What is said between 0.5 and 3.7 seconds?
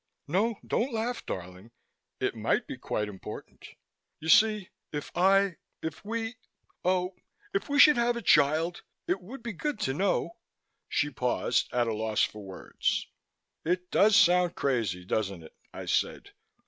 don't laugh, darling. It might be quite important.